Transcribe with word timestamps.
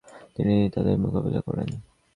তিনি 0.35 0.55
তাদের 0.69 0.95
মোকাবিলা 0.99 1.41
করেন। 1.41 1.69